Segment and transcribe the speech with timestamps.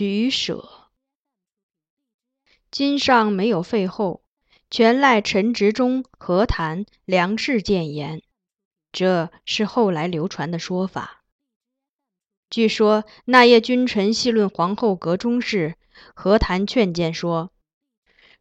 [0.00, 0.66] 取舍。
[2.70, 4.22] 今上没有废后，
[4.70, 8.22] 全赖陈执中、何谈、梁氏谏言，
[8.92, 11.22] 这是后来流传的说法。
[12.48, 15.74] 据说那夜君臣细论皇后阁中事，
[16.14, 17.52] 何谈劝谏说：“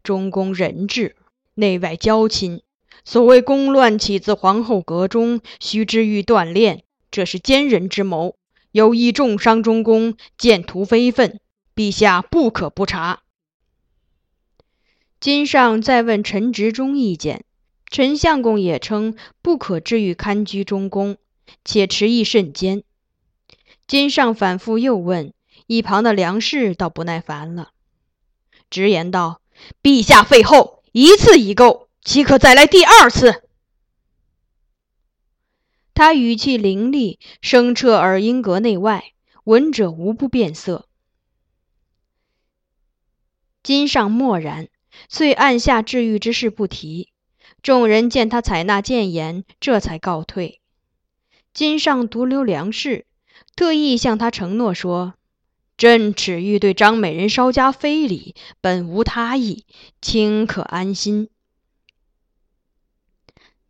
[0.02, 1.18] 中宫人治，
[1.56, 2.62] 内外交亲，
[3.03, 8.38] 所谓宫乱起自皇后阁中，须知欲锻炼，这是奸人之谋。”
[8.72, 11.42] 有意重伤中宫，见图非分，
[11.79, 13.22] 陛下不可不察。
[15.22, 17.45] 金上再问陈执中意见，
[17.90, 21.16] 陈相公也称不可至于堪居中宫，
[21.63, 22.84] 且迟疑甚坚。
[23.88, 25.31] 金上反复又问，
[25.68, 27.69] 一旁的梁氏倒不耐烦了，
[28.69, 29.39] 直言道
[29.81, 33.44] ：“陛下废后一次已够，岂可再来第二次？”
[35.95, 39.13] 他语气凌厉，声彻耳音阁内外，
[39.45, 40.88] 闻者无不变色。
[43.62, 44.68] 金上默然，
[45.09, 47.09] 遂按下治愈之事不提。
[47.62, 50.62] 众人见他采纳谏言，这才告退。
[51.53, 53.06] 金上独留梁氏，
[53.56, 55.16] 特意向他承诺说
[55.78, 59.66] ：“朕只欲对张美人稍加非礼，本无他意，
[60.02, 61.30] 卿可安心。”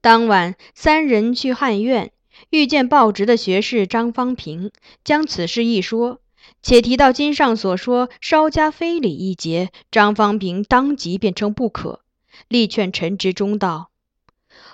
[0.01, 2.11] 当晚，三人去汉苑。
[2.51, 4.71] 遇见报职的学士张方平，
[5.03, 6.21] 将此事一说，
[6.61, 12.01] 且提到金上所说“稍加非礼”一节，张方平当即便称不可，
[12.47, 13.89] 力劝陈执中道：“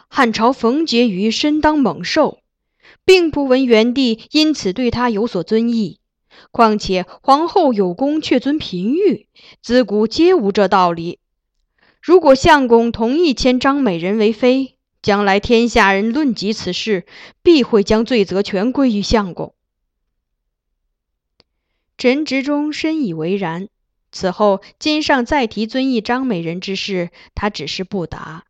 [0.10, 2.40] 汉朝冯婕妤身当猛兽，
[3.06, 6.00] 并不闻元帝因此对他有所尊意。
[6.52, 9.28] 况且皇后有功却尊嫔御，
[9.62, 11.20] 自古皆无这道理。
[12.02, 17.06] 如果相公同意迁张美人为妃，”将来天下人论及此事，
[17.44, 19.55] 必会将罪责全归于相公。
[21.98, 23.70] 陈执中深以为然。
[24.12, 28.46] 此后，金上再提遵义张美人之事，他只是不答。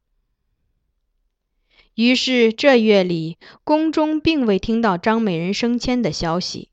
[1.96, 6.70] 于是这月里，宫中并未听到张美人升迁的消息，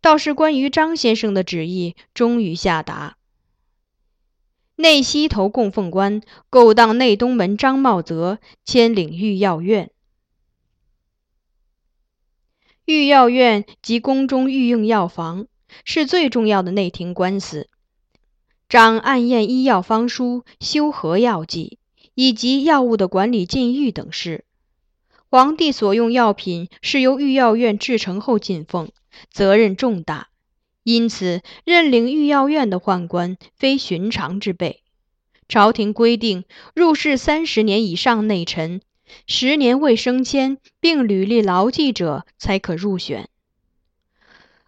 [0.00, 3.16] 倒是关于张先生的旨意终于下达。
[4.76, 9.90] 内西头供奉官勾当内东门张茂泽迁领御药院。
[12.84, 15.46] 御药院即宫中御用药房，
[15.84, 17.68] 是最重要的内廷官司，
[18.68, 21.78] 掌按验医药方书、修核药剂
[22.14, 24.44] 以及药物的管理禁欲等事。
[25.30, 28.92] 皇帝所用药品是由御药院制成后进奉，
[29.30, 30.28] 责任重大。
[30.84, 34.82] 因此，认领御药院的宦官非寻常之辈。
[35.48, 36.44] 朝廷规定，
[36.74, 38.80] 入仕三十年以上内臣，
[39.26, 43.28] 十年未升迁并履历牢记者，才可入选。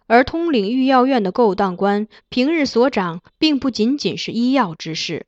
[0.07, 5.25] 而通领御药院的勾当官，平日所掌并不仅仅是医药之事，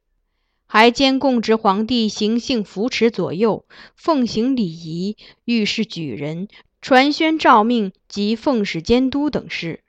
[0.66, 3.66] 还兼供职皇帝行幸扶持左右、
[3.96, 6.48] 奉行礼仪、御事举人、
[6.82, 9.82] 传宣诏命及奉使监督等事。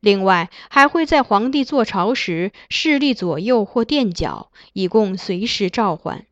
[0.00, 6.24] 另外，还会在皇帝坐朝时侍立左右或垫脚，以供随时召唤。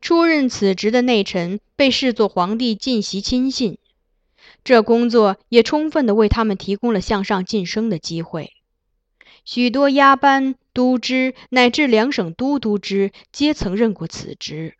[0.00, 3.78] 出任此职的内臣被视作皇帝近习亲信，
[4.68, 8.52] 这工作也充分地为他们提供了向上晋升的机会。
[9.42, 14.74] 许多押班、都知乃至两省都督之，皆曾任过此职。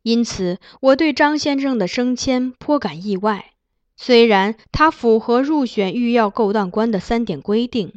[0.00, 3.52] 因此，我对张先生的升迁颇感意外。
[3.98, 7.92] 虽然他符合入选御药勾当官的三点规定，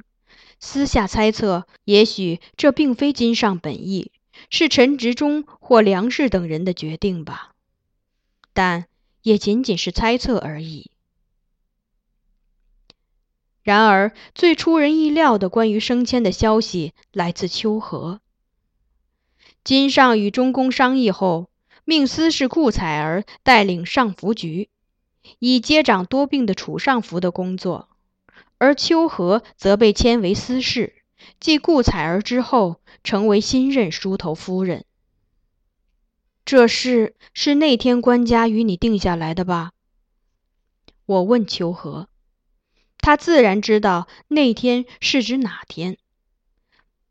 [0.60, 4.12] 私下猜测，也许这并非金上本意，
[4.50, 7.54] 是陈执中或梁氏等人的决定吧。
[8.52, 8.88] 但
[9.28, 10.90] 也仅仅是猜测而已。
[13.62, 18.22] 然而，最出人意料的关于升迁的消息来自秋和。
[19.66, 21.50] 金上与中宫商议后，
[21.84, 24.70] 命司事顾采儿带领上服局。
[25.40, 27.90] 以接掌多病的楚尚福的工作，
[28.58, 31.04] 而秋和则被迁为司事，
[31.42, 34.86] 继顾采儿之后，成为新任梳头夫人。
[36.48, 39.74] 这事是那天官家与你定下来的吧？
[41.06, 42.08] 我问秋和，
[43.00, 45.98] 他自然知道那天是指哪天，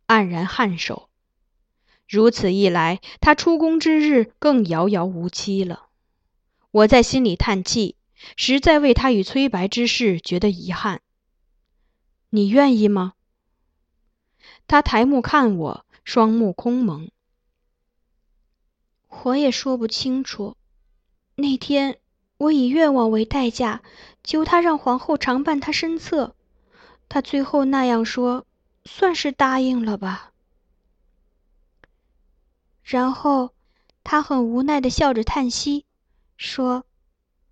[0.07, 1.11] 黯然颔首。
[2.09, 5.89] 如此一来，他出宫之日更遥遥无期了。
[6.71, 7.97] 我在心里叹气。
[8.37, 11.03] 实在为他与崔白之事觉得遗憾。
[12.31, 13.13] 你愿意吗？
[14.67, 17.11] 他抬目看我，双目空蒙。
[19.25, 20.57] 我也说不清楚。
[21.35, 21.99] 那天
[22.39, 23.83] 我以愿望为代价，
[24.23, 26.35] 求他让皇后常伴他身侧。
[27.09, 28.47] 他最后那样说，
[28.85, 30.33] 算是答应了吧。
[32.83, 33.53] 然后
[34.05, 35.85] 他很无奈的笑着叹息，
[36.37, 36.85] 说。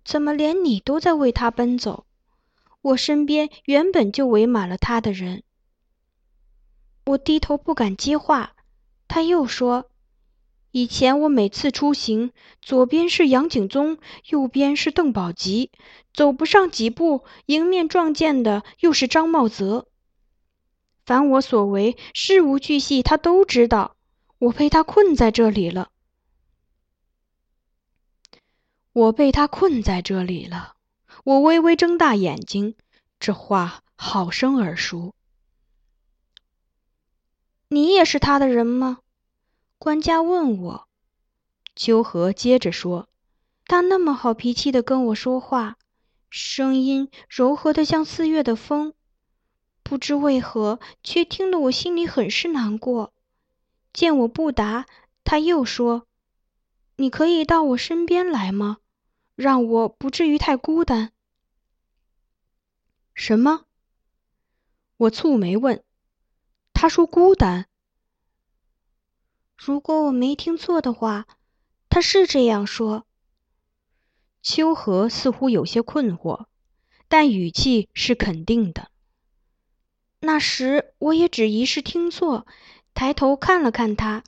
[0.03, 2.05] 怎么连你都在为他奔走？
[2.81, 5.41] 我身边原本就围满了他的人。
[7.05, 8.55] 我低头不敢接话。
[9.07, 9.89] 他又说
[10.75, 15.71] ：“以前我每次出行，左边是杨景宗，右边是邓宝吉，
[16.13, 19.87] 走不上几步，迎面撞见的又是张茂泽。
[21.05, 23.95] 凡我所为，事无巨细，他都知道。
[24.37, 25.91] 我被他困在这里了。”
[28.91, 30.73] 我被他困在这里了。
[31.23, 32.75] 我微微睁大眼睛，
[33.17, 35.15] 这话好生耳熟。
[37.69, 38.99] 你也是他的人吗？
[39.85, 40.87] 官家问我。
[41.75, 43.07] 秋荷接着说
[43.67, 45.77] ：“他那么好脾气的跟我说话，
[46.31, 48.95] 声音柔和的像四月的风，
[49.83, 53.13] 不知为何，却听得我心里很是难过。
[53.93, 54.87] 见我不答，
[55.23, 56.07] 他又说
[56.97, 58.77] ：‘你可以到我身边来吗？’”
[59.37, 61.11] 让我不至于太孤单。
[63.13, 63.65] 什么？
[64.97, 65.83] 我蹙眉问。
[66.73, 67.67] 他说孤单。
[69.57, 71.27] 如果我没听错的话，
[71.89, 73.05] 他是这样说。
[74.41, 76.45] 秋荷似乎有些困惑，
[77.07, 78.89] 但语气是肯定的。
[80.19, 82.45] 那时我也只疑是听错，
[82.93, 84.23] 抬头看了看他，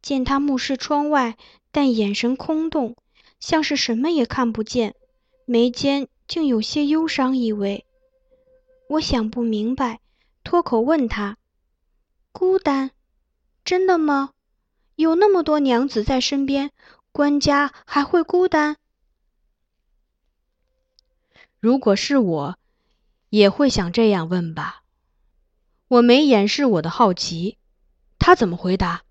[0.00, 1.36] 见他目视窗外，
[1.70, 2.96] 但眼神空洞。
[3.38, 4.94] 像是什么也看不见，
[5.46, 7.84] 眉间竟有些忧伤意味。
[8.88, 10.00] 我想不明白，
[10.44, 11.38] 脱口问他
[12.30, 12.92] ：“孤单？
[13.64, 14.30] 真的吗？
[14.94, 16.70] 有那么多娘子在身边，
[17.12, 18.76] 官家还会孤单？”
[21.60, 22.58] 如果是我，
[23.28, 24.82] 也会想这样问吧。
[25.88, 27.58] 我没掩饰我的好奇。
[28.18, 29.02] 他怎么回答？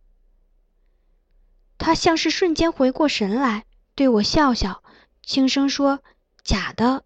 [1.77, 3.65] 他像是瞬间回过神来。
[3.93, 4.83] 对我笑笑，
[5.21, 6.01] 轻声说
[6.43, 7.03] ：“假的。”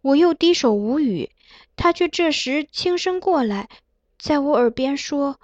[0.00, 1.30] 我又低首无语，
[1.76, 3.68] 他却这时轻声过来，
[4.18, 5.38] 在我耳边说：“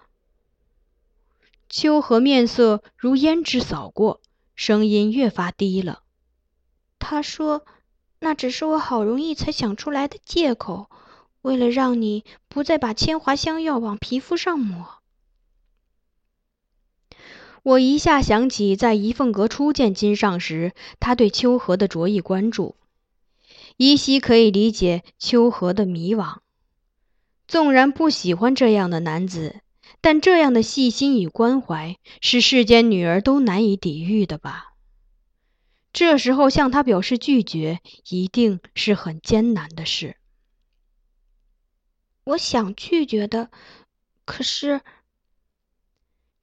[1.72, 4.20] 秋荷面色如胭脂扫过，
[4.54, 6.02] 声音越发低了。
[6.98, 7.64] 他说
[8.20, 10.90] ：‘那只是我好容易才想出来的借口，
[11.40, 14.98] 为了让你不再把千华香药往皮肤上抹。’”
[17.64, 22.76] 我一下想起在怡凤阁初见金上时，他对秋荷的着意关注，
[23.78, 26.40] 依稀可以理解秋荷的迷惘。
[27.48, 29.61] 纵然不喜欢这样的男子，
[30.00, 34.74] 但这样的细心与关怀，是世间女儿都难以抵御的吧？
[35.92, 40.16] 这时候向他表示拒绝，一定是很艰难的事。
[42.24, 43.50] 我想拒绝的，
[44.24, 44.80] 可是……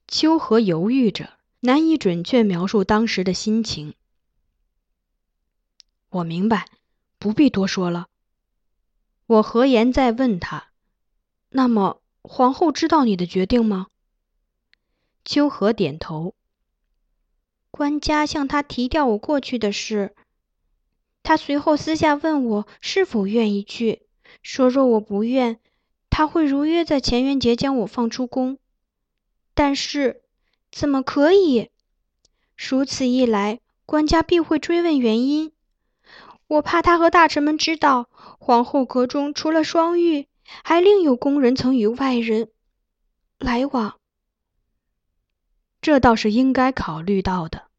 [0.08, 3.96] 秋荷犹豫着，难以准确描述当时的心情。
[6.10, 6.68] 我明白，
[7.18, 8.08] 不必多说了。
[9.26, 10.72] 我何言再问他？
[11.50, 13.88] 那么皇后知道你的决定吗？
[15.26, 16.36] 秋荷点头。
[17.72, 20.16] 官家向他提调我过去的事，
[21.24, 24.08] 他随后私下问我是否愿意去，
[24.42, 25.60] 说若我不愿，
[26.10, 28.58] 他会如约在乾元节将我放出宫。
[29.54, 30.22] 但是
[30.72, 31.70] 怎么可以？
[32.58, 35.52] 如此一来，官家必会追问原因。
[36.48, 38.10] 我怕他和大臣们知道，
[38.40, 40.29] 皇后阁中除了双玉，
[40.64, 42.52] 还另有宫人曾与外人
[43.38, 44.00] 来往。
[45.82, 47.70] 这倒是应该考虑到的。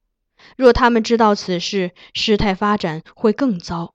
[0.57, 3.95] 若他们知道此事，事态发展会更糟。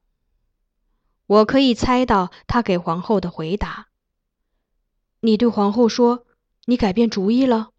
[1.25, 3.88] 我可以猜到他给皇后的回答。
[5.22, 6.25] 你对皇后说，
[6.65, 7.72] 你改变主意了。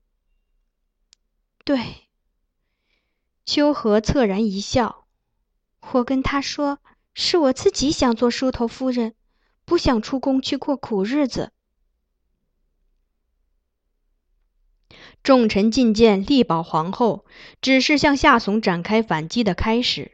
[1.64, 2.08] 对。
[3.44, 5.06] 秋荷恻然一笑。
[5.92, 6.80] 我跟他说，
[7.14, 9.14] 是我自己想做梳头夫人，
[9.66, 11.52] 不想出宫去过苦日子。
[15.22, 17.26] 众臣进谏力保皇后，
[17.60, 20.12] 只是向夏怂展开反击的开始。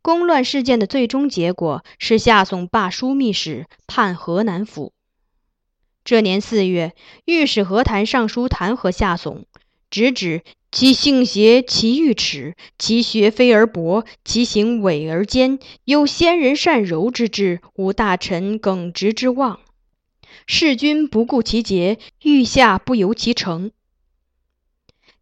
[0.00, 4.94] 宫乱事件的最终结果是夏怂罢枢密使，判河南府。
[6.02, 6.94] 这年四月，
[7.26, 9.44] 御史何谈上书弹劾夏怂，
[9.90, 19.58] 直指其性邪，其欲耻，其学非而博，其行伪而奸，有先人善柔之志，无大臣耿直之望。
[20.46, 23.72] 弑君不顾其节，欲下不由其成。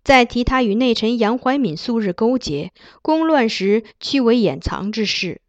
[0.05, 2.73] 再提他与内臣杨怀敏素日勾结，
[3.03, 5.41] 宫乱时屈为掩藏之事。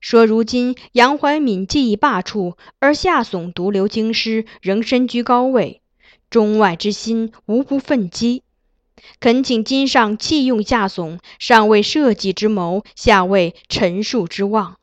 [0.00, 5.82] 说如今杨怀敏既已罢黜，而夏悚独留京师，仍身居高位，
[6.30, 8.42] 中外之心无不愤激。
[9.20, 14.76] 恳请金上弃用夏悚，上为社稷之谋，下为陈述之望。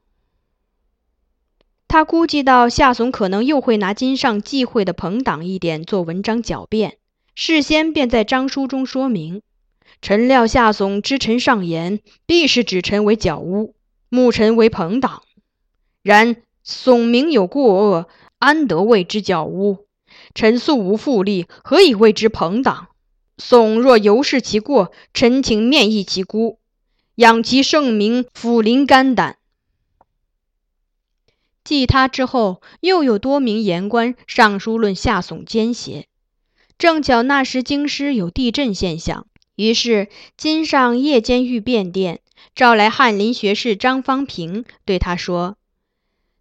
[1.87, 6.97] 他估计到夏悚可能又会拿金上忌讳的朋党一点做文章狡辩。
[7.33, 9.41] 事先便在章书中说明，
[10.01, 13.75] 臣料夏悚知臣上言，必是指臣为狡污，
[14.09, 15.23] 目臣为朋党。
[16.03, 16.35] 然
[16.65, 18.07] 悚明有过恶，
[18.37, 19.87] 安得谓之狡污？
[20.35, 22.89] 臣素无复力，何以谓之朋党？
[23.39, 26.59] 悚若尤是其过，臣请面议其孤，
[27.15, 29.37] 养其圣名，抚临肝胆。
[31.63, 36.07] 继他之后，又有多名言官上书论夏悚奸邪。
[36.77, 42.19] 正巧那时京师有地震现象，于是金上夜间御便殿，
[42.55, 45.55] 召来翰林学士张方平，对他说：“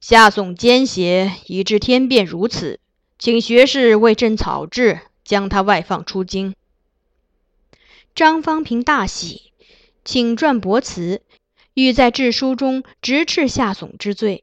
[0.01, 2.81] 夏悚奸邪，以致天变如此，
[3.19, 6.55] 请学士为朕草制，将他外放出京。”
[8.19, 9.53] 张方平大喜，
[10.05, 11.23] 请撰驳词，
[11.75, 14.43] 欲在致书中直斥夏悚之罪。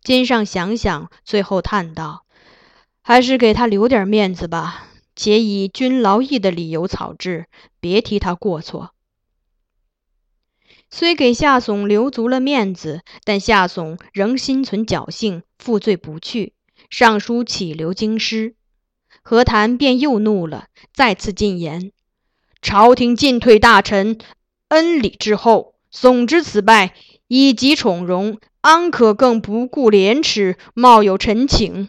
[0.00, 2.24] 金上想想，最后叹道
[3.02, 4.86] ：“还是给他留点面子吧。”
[5.16, 7.46] 且以君劳役的理由草制，
[7.80, 8.94] 别提他过错。
[10.88, 16.52] 虽给夏悚留足了面子，但夏悚仍心存侥幸，负罪不去，
[16.88, 18.54] 上书乞留京师。
[19.20, 21.90] 何谈便又怒了，再次进言：
[22.62, 24.18] 朝廷进退大臣，
[24.68, 26.94] 恩礼之厚，悚之此败，
[27.26, 31.88] 以及宠荣，安可更不顾廉耻，冒有臣请？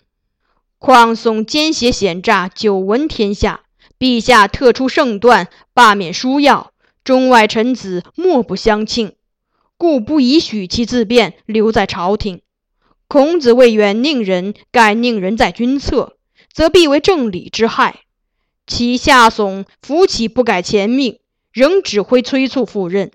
[0.80, 3.62] 况悚奸邪险诈，久闻天下。
[4.00, 6.72] 陛下特出圣断，罢免书要，
[7.04, 9.14] 中外臣子莫不相庆，
[9.78, 12.42] 故不宜许其自便，留在朝廷。
[13.08, 16.18] 孔子谓远佞人，盖佞人在君侧，
[16.52, 18.00] 则必为正理之害。
[18.72, 21.20] 其下悚扶起不改前命，
[21.52, 23.12] 仍指挥催促赴任。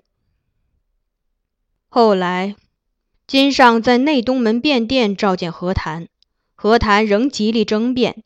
[1.89, 2.55] 后来，
[3.25, 6.09] 金上在内东门便殿召见何谈。
[6.53, 8.21] 何谈仍极力争辩，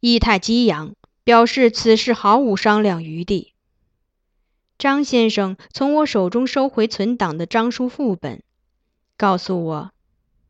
[0.00, 3.52] 意态激扬，表示此事毫无商量余地。
[4.76, 8.42] 张先生从我手中收回存档的章书副本，
[9.16, 9.92] 告诉我，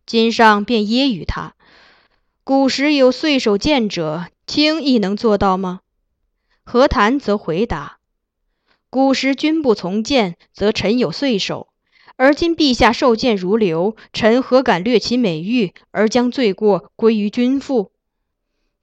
[0.06, 1.54] 金上便揶揄他
[2.44, 5.82] ：“古时有岁守谏者，卿亦能做到吗？”
[6.64, 7.98] 何谈则回答
[8.90, 11.68] ：“古时君不从谏，则臣有岁守。”
[12.16, 17.90] 而今陛下受谏如流，臣何敢略其美誉，而将罪过归于君父？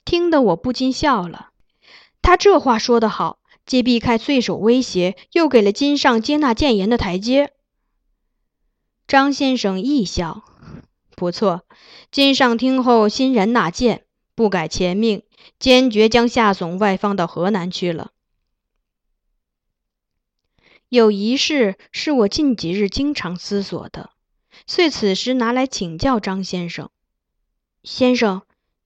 [0.04, 1.52] 听得我不禁笑了。
[2.22, 7.54] 他这话说得好，既避开罪首威胁，又给了金上接纳谏言的台阶。
[9.08, 10.44] 张先生亦笑，
[11.16, 11.64] 不错。
[12.12, 14.04] 金上听后欣然纳谏，
[14.36, 15.24] 不改前命，
[15.60, 18.12] 坚决将夏总外放到河南去了。
[20.90, 24.10] 有一事是我近几日经常思索的：
[24.68, 26.90] 遂此时拿来请教张先生。
[27.84, 28.42] 先生，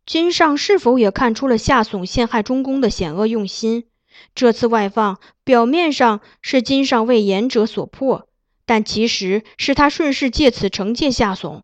[0.05, 3.87] 君上是否也看出了夏悚陷害中宫的险恶用心？
[4.33, 8.29] 这次外放，表面上是金上为言者所迫，
[8.65, 11.63] 但其实是他顺势借此惩戒夏悚。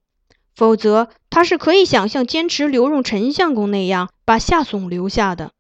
[0.54, 5.52] 否则，他是可以想象坚持留用陈相公那样把夏悚留下的。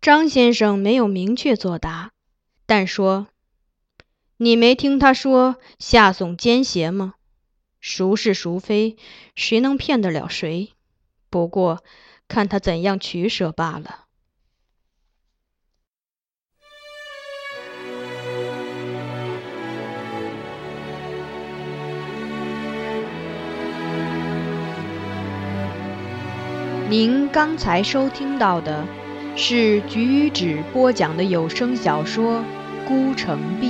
[0.00, 2.12] 张先生没有明确作答，
[2.66, 3.26] 但说
[4.38, 7.14] ：“你没听他说夏悚奸邪吗？
[7.80, 8.96] 孰是孰非，
[9.34, 10.72] 谁能骗得了谁？
[11.28, 11.82] 不过
[12.26, 14.06] 看他怎样取舍罢了。”
[26.88, 28.82] 您刚才收听到的
[29.36, 32.40] 是菊与纸播讲的有声小说
[32.88, 33.68] 《孤城闭》，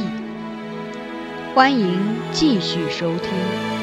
[1.53, 1.99] 欢迎
[2.31, 3.78] 继续收听。